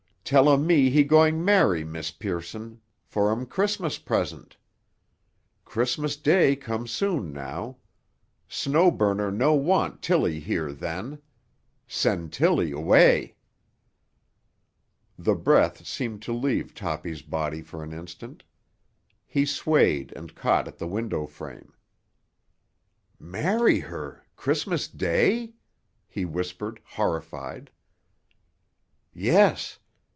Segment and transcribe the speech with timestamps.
[0.23, 4.55] Tell um me he going marry Miss Pearson for um Christmas present.
[5.65, 7.79] Christmas Day come soon now.
[8.47, 11.21] Snow Burner no want Tilly here then.
[11.85, 13.35] Send Tilly 'way."
[15.19, 18.45] The breath seemed to leave Toppy's body for an instant.
[19.27, 21.73] He swayed and caught at the window frame.
[23.19, 25.55] "Marry her—Christmas Day?"
[26.07, 27.69] he whispered, horrified.
[29.13, 29.77] "Yes.